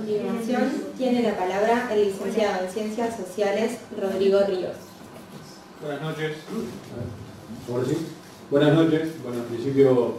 [0.00, 0.62] A continuación,
[0.96, 4.76] tiene la palabra el licenciado en Ciencias Sociales, Rodrigo Ríos.
[5.82, 6.36] Buenas noches.
[7.86, 7.96] Sí.
[8.50, 9.08] Buenas noches.
[9.22, 10.14] Bueno, en principio,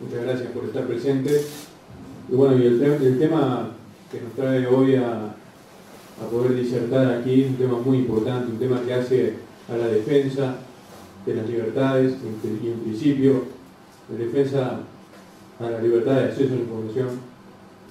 [0.00, 1.46] muchas gracias por estar presentes.
[2.30, 3.70] Y bueno, y el, el tema
[4.10, 8.58] que nos trae hoy a, a poder disertar aquí es un tema muy importante, un
[8.58, 9.36] tema que hace
[9.72, 10.56] a la defensa
[11.24, 13.44] de las libertades y en principio
[14.10, 14.80] la defensa
[15.58, 17.31] a la libertad de acceso a la información,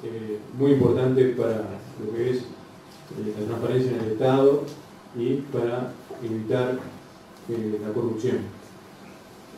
[0.04, 1.64] eh, muy importante para
[2.04, 4.64] lo que es eh, la transparencia en el Estado
[5.16, 6.80] y para evitar
[7.48, 8.38] eh, la corrupción.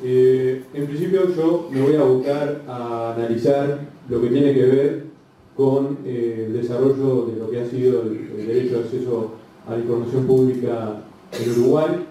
[0.03, 5.03] en principio yo me voy a buscar a analizar lo que tiene que ver
[5.55, 9.31] con el desarrollo de lo que ha sido el, derecho de acceso
[9.65, 12.05] a la información pública en Uruguay.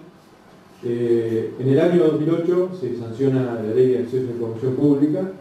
[0.83, 5.31] en el año 2008 se sanciona la ley de acceso a la información pública,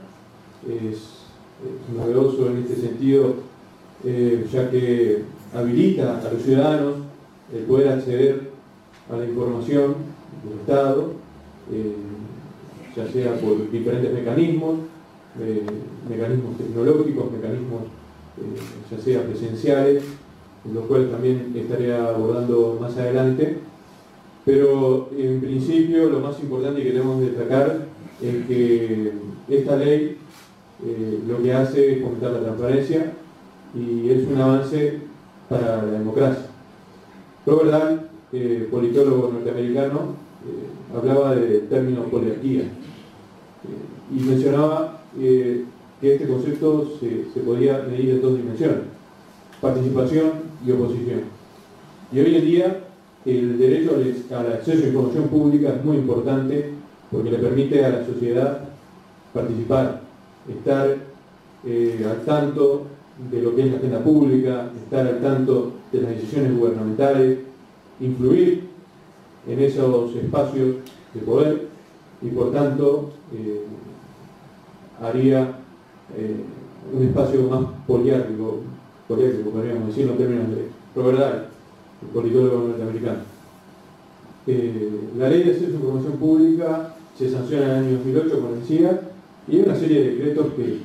[1.97, 3.35] novedoso en este sentido,
[4.05, 5.23] eh, ya que
[5.55, 6.95] habilita a los ciudadanos
[7.55, 8.51] el poder acceder
[9.11, 9.95] a la información
[10.45, 11.13] del Estado,
[11.73, 11.95] eh,
[12.97, 14.81] ya sea por diferentes mecanismos,
[15.41, 15.63] eh,
[16.09, 17.83] mecanismos tecnológicos, mecanismos
[18.91, 20.03] ya sea presenciales,
[20.73, 23.59] los cuales también estaré abordando más adelante.
[24.45, 27.87] Pero en principio lo más importante que debemos destacar
[28.21, 29.13] es que
[29.49, 30.17] esta ley
[30.85, 33.13] eh, lo que hace es fomentar la transparencia
[33.75, 34.99] y es un avance
[35.49, 36.47] para la democracia.
[37.47, 40.17] Robert Dahl, eh, politólogo norteamericano,
[40.47, 42.65] eh, hablaba del término poliarquía
[44.15, 45.65] y mencionaba que
[46.03, 48.79] este concepto se podía medir en dos dimensiones,
[49.61, 50.31] participación
[50.67, 51.21] y oposición.
[52.13, 52.81] Y hoy en día
[53.25, 53.97] el derecho
[54.35, 56.71] al acceso a información pública es muy importante
[57.11, 58.65] porque le permite a la sociedad
[59.33, 60.02] participar,
[60.49, 60.97] estar
[61.65, 62.87] eh, al tanto
[63.31, 67.39] de lo que es la agenda pública, estar al tanto de las decisiones gubernamentales,
[68.01, 68.65] influir
[69.47, 70.77] en esos espacios
[71.15, 71.69] de poder
[72.21, 73.63] y por tanto eh,
[75.01, 75.59] haría
[76.17, 76.37] eh,
[76.93, 78.61] un espacio más poliárquico,
[79.07, 81.49] poliárquico podríamos decirlo en términos de Robert
[82.03, 83.19] el politólogo norteamericano.
[85.19, 89.01] la ley de acceso a información pública se sanciona en el año 2008, como decía,
[89.49, 90.79] y hay una serie de decretos que,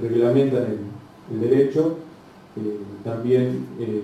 [0.00, 0.66] reglamentan
[1.32, 1.96] el, derecho,
[2.56, 4.02] eh, también eh,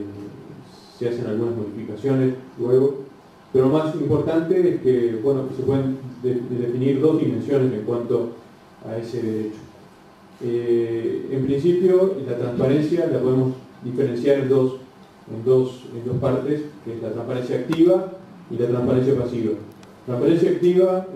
[0.99, 3.05] se hacen algunas modificaciones luego,
[3.53, 8.31] pero lo más importante es que, bueno, se pueden definir dos dimensiones en cuanto
[8.87, 9.59] a ese derecho.
[10.41, 14.77] Eh, en principio, la transparencia la podemos diferenciar en dos,
[15.35, 18.13] en, dos, en dos partes, que es la transparencia activa
[18.51, 19.53] y la transparencia pasiva.
[20.07, 21.07] Transparencia activa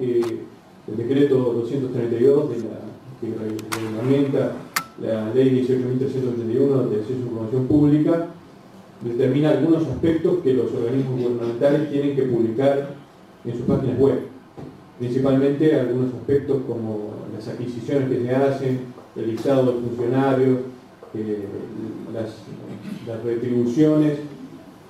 [0.93, 2.83] el decreto 232 de la,
[3.21, 4.53] que reglamenta
[5.01, 8.29] la ley 18.331 de acceso a información pública,
[9.01, 12.95] determina algunos aspectos que los organismos gubernamentales tienen que publicar
[13.45, 14.21] en sus páginas web.
[14.99, 18.81] Principalmente algunos aspectos como las adquisiciones que se hacen,
[19.17, 20.59] el listado de funcionarios,
[21.15, 21.45] eh,
[22.13, 24.19] las, retribuciones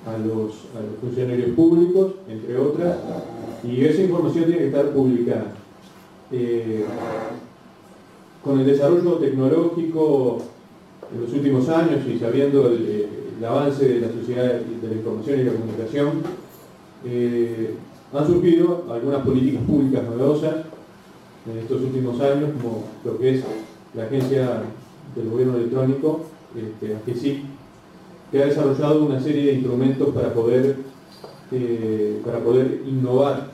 [0.07, 0.53] a los
[1.01, 2.97] funcionarios públicos, entre otras,
[3.65, 5.62] y esa información tiene que estar publicada.
[6.33, 6.87] Eh,
[8.43, 10.39] con el desarrollo tecnológico
[11.15, 13.09] en los últimos años y sabiendo el,
[13.45, 16.23] avance de la sociedad de la información y la comunicación,
[17.05, 17.75] eh,
[18.15, 20.55] han surgido algunas políticas públicas novedosas
[21.51, 23.45] en estos últimos años, como lo que es
[23.95, 24.63] la Agencia
[25.17, 26.21] del Gobierno Electrónico,
[26.57, 27.43] este,
[28.31, 30.77] que ha desarrollado una serie de instrumentos para poder,
[31.51, 33.52] eh, para poder innovar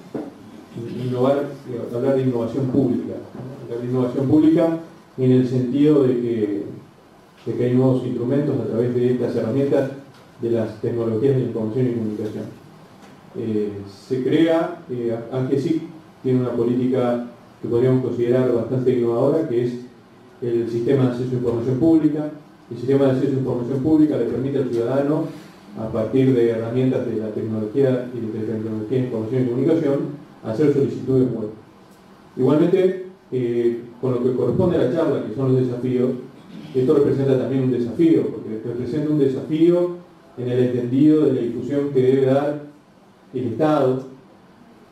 [1.07, 1.47] innovar,
[1.95, 3.15] hablar de innovación pública.
[3.65, 4.79] Hablar de innovación pública
[5.19, 6.65] en el sentido de que,
[7.65, 9.91] hay nuevos instrumentos a través de estas herramientas
[10.43, 12.45] de las tecnologías de información y comunicación.
[13.39, 13.73] Eh,
[14.07, 15.17] se crea, eh,
[15.59, 15.89] sí
[16.23, 17.27] tiene una política
[17.63, 19.73] que podríamos considerar bastante innovadora, que es
[20.43, 22.31] el sistema de acceso a información pública.
[22.71, 25.25] El sistema de acceso a información pública le permite al ciudadano,
[25.79, 29.99] a partir de herramientas de la tecnología y de la tecnología de información y comunicación,
[30.51, 31.51] hacer solicitudes web.
[32.37, 36.11] Igualmente, eh, con lo que corresponde a la charla, que son los desafíos,
[36.75, 39.97] esto representa también un desafío, porque representa un desafío
[40.37, 42.63] en el entendido de la difusión que debe dar
[43.35, 44.05] el Estado,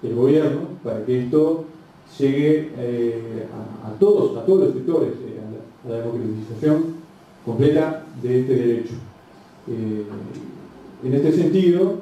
[0.03, 1.65] el gobierno, para que esto
[2.19, 3.47] llegue eh,
[3.85, 5.41] a, todos, a todos los sectores, eh,
[5.85, 6.97] a, la, democratización
[7.45, 8.95] completa de este derecho.
[11.05, 12.01] en este sentido,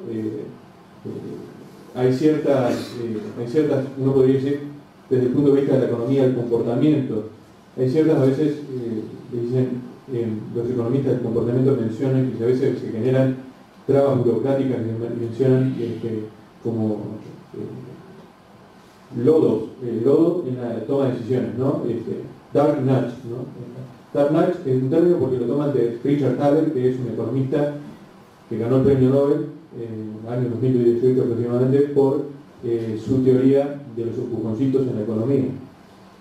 [1.95, 4.59] hay ciertas, eh, hay ciertas, uno podría decir,
[5.09, 7.29] desde el punto de vista de la economía del comportamiento,
[7.77, 9.01] hay ciertas a veces, eh,
[9.31, 9.85] dicen,
[10.53, 13.37] los economistas del comportamiento mencionan que a veces se generan
[13.87, 14.77] trabas burocráticas
[15.19, 16.25] mencionan este,
[16.63, 16.97] como
[17.53, 19.69] eh, lodos,
[20.03, 21.83] lodo en la toma de decisiones, ¿no?
[21.87, 22.21] Este,
[22.53, 23.45] dark nudge, ¿no?
[24.13, 27.73] Dark nudge es un término porque lo toman de Richard Thaler, que es un economista
[28.49, 32.25] que ganó el premio Nobel en el año 2018 aproximadamente por
[32.63, 35.45] eh, su teoría de los empujoncitos en la economía.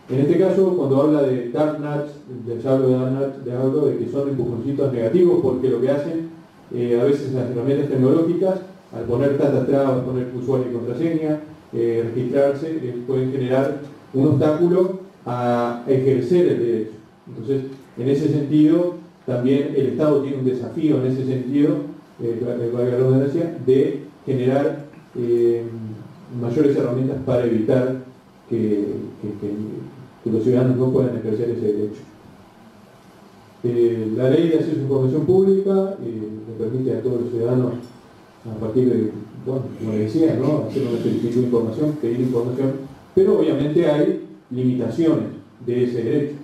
[0.09, 2.11] En este caso, cuando habla de nudge,
[2.47, 6.29] les hablo de nudge, les hablo de que son empujoncitos negativos porque lo que hacen
[6.75, 8.61] eh, a veces las herramientas tecnológicas,
[8.95, 11.41] al poner tantas trabas, poner usuario y contraseña,
[11.73, 13.81] eh, registrarse, pueden generar
[14.13, 16.91] un obstáculo a ejercer el derecho.
[17.27, 17.63] Entonces,
[17.97, 18.95] en ese sentido,
[19.27, 21.77] también el Estado tiene un desafío en ese sentido,
[22.23, 24.85] eh, de generar
[26.41, 28.05] mayores herramientas para evitar
[28.49, 28.95] que,
[30.25, 32.01] los ciudadanos no puedan ejercer ese derecho.
[33.63, 37.73] Eh, la ley de acceso a información pública eh, le permite a todos los ciudadanos,
[38.45, 39.11] a partir de,
[39.47, 40.67] bueno, como decía, ¿no?
[40.69, 42.73] hacer una solicitud de información, pedir información,
[43.15, 45.29] pero obviamente hay limitaciones
[45.65, 46.35] de ese derecho.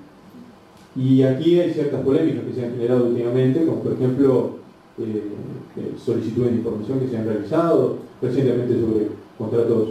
[0.97, 4.59] Y aquí hay ciertas polémicas que se han generado últimamente, como por ejemplo
[5.01, 9.07] eh, solicitudes de información que se han realizado recientemente sobre
[9.39, 9.89] contratos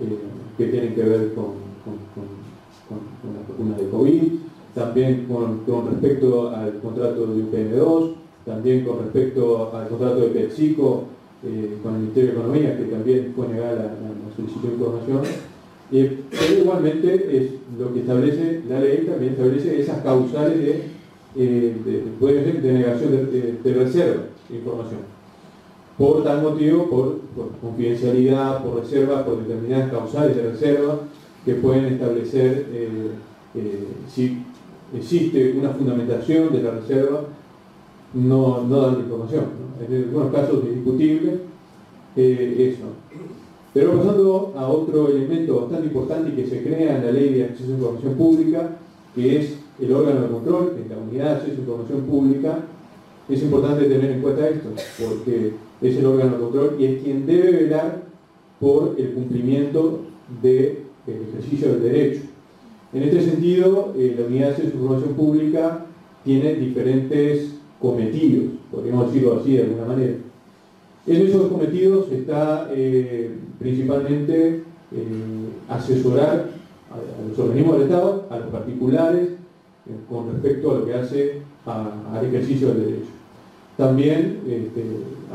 [0.00, 0.18] eh,
[0.56, 1.66] que tienen que ver con,
[2.88, 4.22] las vacunas de COVID,
[4.74, 8.12] también con, respecto al contrato de UPM2,
[8.44, 11.04] también con respecto al contrato de PepsiCo
[11.44, 15.20] eh, con el Ministerio de Economía, que también fue negada la, solicitud de información.
[15.92, 20.82] Eh, pero igualmente es lo que establece la ley, también establece esas causales de,
[21.34, 23.12] de, negación
[23.62, 25.16] de reserva información
[25.98, 27.18] por tal motivo, por,
[27.60, 31.00] confidencialidad, por reserva, por determinadas causales de reserva
[31.44, 33.10] que pueden establecer eh,
[33.54, 34.42] eh, si
[34.94, 37.22] existe una fundamentación de la reserva,
[38.12, 39.44] no, no dan información.
[39.88, 41.38] En algunos casos es discutible
[42.16, 42.86] eh, eso.
[43.72, 47.70] Pero pasando a otro elemento bastante importante que se crea en la Ley de Acceso
[47.70, 48.70] a Información Pública,
[49.14, 52.58] que es el órgano de control, que es la Unidad de Acceso a Información Pública,
[53.28, 55.52] es importante tener en cuenta esto, porque
[55.82, 58.02] es el órgano de control y es quien debe velar
[58.60, 60.02] por el cumplimiento
[60.42, 62.22] del ejercicio del derecho.
[62.92, 65.86] En este sentido, eh, la Unidad de Información Pública
[66.24, 70.14] tiene diferentes cometidos, podríamos decirlo así de alguna manera.
[71.06, 74.62] En esos cometidos está eh, principalmente
[74.92, 75.02] eh,
[75.68, 76.50] asesorar
[76.90, 79.28] a, los organismos del Estado, a los particulares,
[80.08, 83.15] con respecto a lo que hace al ejercicio del derecho.
[83.76, 84.84] También este,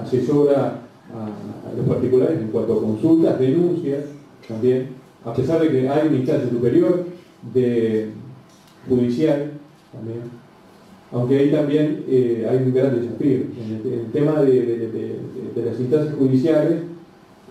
[0.01, 0.81] asesora
[1.13, 4.05] a, los particulares en cuanto a consultas, denuncias,
[4.47, 4.89] también,
[5.23, 7.05] a pesar de que hay una instancia superior
[7.53, 8.09] de
[8.89, 9.51] judicial,
[9.93, 10.21] también,
[11.11, 13.35] aunque ahí también eh, hay un gran desafío.
[13.35, 15.19] En el, tema de,
[15.55, 16.81] las instancias judiciales,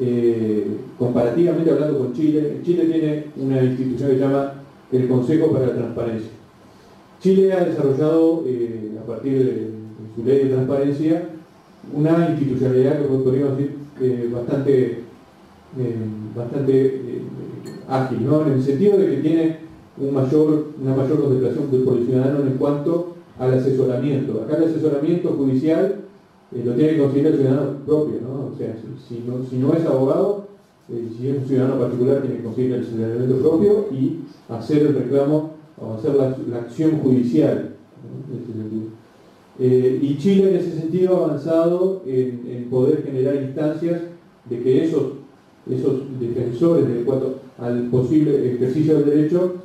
[0.00, 0.66] eh,
[0.98, 4.54] comparativamente hablando con Chile, Chile tiene una institución que se llama
[4.90, 6.30] el Consejo para la Transparencia.
[7.20, 9.79] Chile ha desarrollado, eh, a partir de
[10.24, 11.28] ley de transparencia,
[11.92, 13.80] una institucionalidad que podríamos decir
[14.32, 15.04] bastante,
[15.78, 15.96] eh,
[16.34, 17.22] bastante eh,
[17.88, 18.46] ágil, ¿no?
[18.46, 19.58] en el sentido de que tiene
[19.98, 24.42] un mayor, una mayor concentración por el ciudadano en cuanto al asesoramiento.
[24.42, 25.96] Acá el asesoramiento judicial
[26.54, 28.52] eh, lo tiene que conseguir el ciudadano propio, ¿no?
[28.52, 28.76] o sea,
[29.08, 30.48] si, no, si no es abogado,
[30.88, 35.52] si es un ciudadano particular, tiene que conseguir el asesoramiento propio y hacer el reclamo
[35.80, 37.76] o hacer la, acción judicial.
[39.62, 44.00] Eh, y Chile en ese sentido ha avanzado en, poder generar instancias
[44.48, 45.02] de que esos,
[45.70, 49.56] esos defensores de cuanto al posible ejercicio del derecho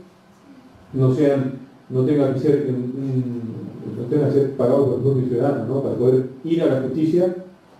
[0.92, 1.60] no sean,
[1.90, 5.82] no tengan que ser, no tengan que ser pagados por el propio ciudadano, ¿no?
[5.82, 7.34] para poder ir a la justicia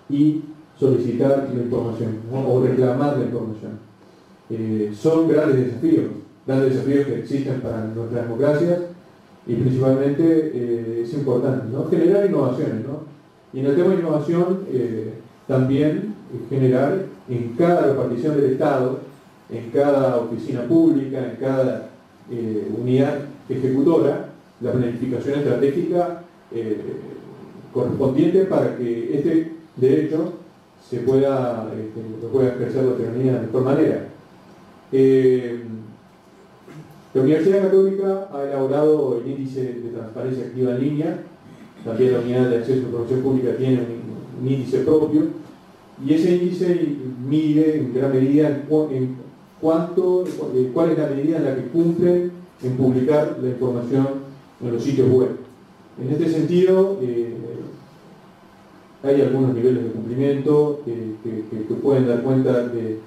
[0.10, 0.42] y
[0.80, 3.72] solicitar la información o reclamar la información.
[4.50, 6.06] Eh, son grandes desafíos,
[6.48, 8.80] grandes desafíos que existen para nuestras democracias
[9.48, 11.88] y principalmente eh, es importante, ¿no?
[11.88, 12.86] generar innovaciones.
[12.86, 13.04] ¿no?
[13.54, 15.14] Y en el tema de innovación eh,
[15.48, 16.16] también
[16.50, 19.00] generar en cada repartición del Estado,
[19.50, 21.90] en cada oficina pública, en cada
[22.32, 24.30] eh, unidad ejecutora,
[24.62, 26.22] la planificación estratégica
[27.74, 30.34] correspondiente para que este derecho
[30.90, 34.08] se pueda, este, pueda ejercer la ciudadanía de mejor manera.
[37.16, 41.18] La Universidad Católica ha elaborado el índice de transparencia activa en línea,
[41.86, 43.84] también la unidad de acceso a información pública tiene
[44.42, 45.22] un, índice propio,
[46.06, 46.78] y ese índice
[47.26, 49.16] mide en gran medida en,
[49.62, 52.32] cuánto, eh, cuál es la medida en la que cumplen
[52.62, 54.08] en publicar la información
[54.62, 55.30] en los sitios web.
[56.02, 57.00] En este sentido,
[59.04, 63.00] hay algunos niveles de cumplimiento que, pueden dar cuenta de,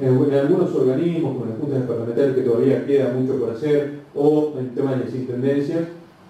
[0.00, 4.74] en algunos organismos, con las juntas parlamentarias, que todavía queda mucho por hacer, o en
[4.74, 5.84] temas de las intendencias,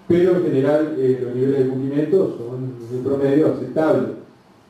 [0.09, 4.11] pero en general eh, los niveles de cumplimiento son en promedio aceptables.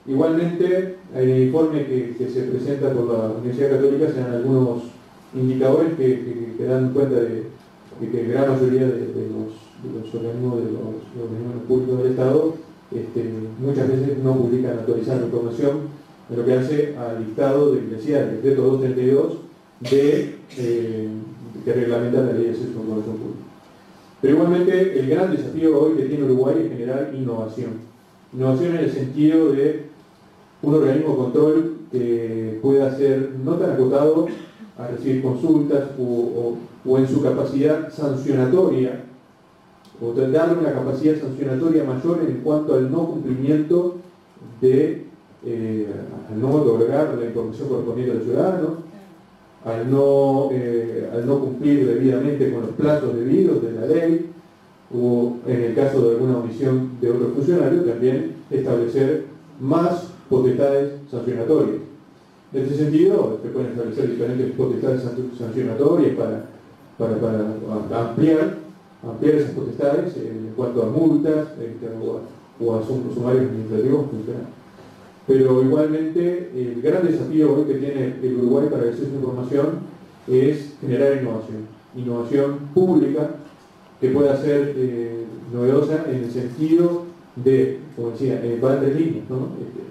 [0.07, 4.83] Igualmente, en el informe que, se presenta por la Universidad Católica se dan algunos
[5.35, 7.45] indicadores que, dan cuenta de,
[8.01, 9.11] que la gran mayoría de,
[9.93, 12.55] los, organismos, de los públicos del Estado
[12.95, 13.25] este,
[13.59, 15.71] muchas veces no publican actualizar la información
[16.29, 19.39] en lo que hace al dictado de decía el decreto 232
[19.81, 21.09] de, eh,
[21.65, 23.41] que reglamenta la ley de acceso a pública.
[24.21, 27.73] Pero igualmente el gran desafío hoy que tiene Uruguay es generar innovación.
[28.33, 29.87] Innovación en el sentido de
[30.63, 34.27] un organismo de control que pueda ser no tan acotado
[34.79, 39.07] a recibir consultas o en su capacidad sancionatoria
[40.01, 43.97] o darle una capacidad sancionatoria mayor en cuanto al no cumplimiento
[44.61, 45.05] de,
[45.45, 45.87] eh,
[46.31, 48.69] al no otorgar la información correspondiente al ciudadano,
[49.65, 54.31] al no, eh, al no cumplir debidamente con los plazos debidos de la ley,
[54.95, 59.25] o en el caso de alguna omisión de otro funcionario, también establecer
[59.61, 61.79] más potestades sancionatorias.
[62.53, 65.03] En ese sentido, se pueden establecer diferentes potestades
[65.37, 66.45] sancionatorias para,
[66.97, 68.67] para, para ampliar
[69.03, 71.89] ampliar esas potestades en cuanto a multas este,
[72.61, 74.49] o, a, asuntos sumarios administrativos funcionales.
[75.27, 79.67] Pero igualmente el gran desafío hoy que tiene el Uruguay para el acceso a información
[80.29, 81.67] es generar innovación.
[81.97, 83.31] Innovación pública
[84.01, 87.05] que pueda ser eh, novedosa en el sentido
[87.37, 89.49] de, como decía, eh, va entre líneas, ¿no?
[89.61, 89.87] Este,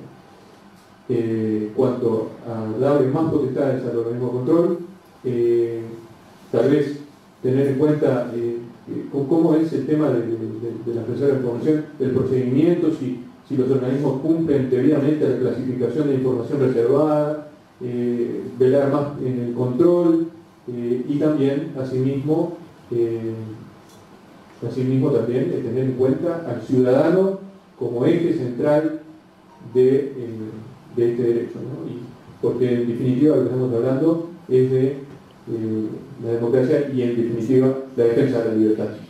[1.07, 4.79] eh, cuanto a darle más potestades al organismo de control,
[6.51, 6.99] tal vez
[7.43, 8.31] tener en cuenta
[9.11, 10.19] cómo es el tema de,
[10.93, 16.59] la expresión de información, del procedimiento, si, los organismos cumplen debidamente la clasificación de información
[16.61, 17.47] reservada,
[17.81, 20.27] eh, velar más en el control
[20.67, 22.57] eh, y también, asimismo,
[22.89, 23.33] eh,
[24.67, 27.39] asimismo también tener en cuenta al ciudadano
[27.77, 29.01] como eje central
[29.73, 30.13] de,
[30.97, 31.59] este derecho.
[32.41, 34.97] porque en definitiva lo que estamos hablando es de
[36.23, 39.04] la democracia y en definitiva la defensa de la libertad.